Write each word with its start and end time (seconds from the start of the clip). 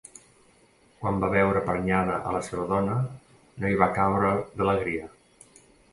Quan 1.01 1.19
va 1.23 1.27
veure 1.35 1.61
prenyada 1.67 2.15
a 2.29 2.33
la 2.37 2.41
seva 2.47 2.65
dona, 2.71 2.95
no 3.65 3.69
hi 3.73 3.77
va 3.83 3.93
cabre 3.99 4.33
d'alegria. 4.57 5.13